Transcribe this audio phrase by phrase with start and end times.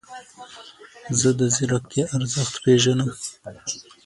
[1.19, 3.09] زه د ځیرکتیا ارزښت پیژنم.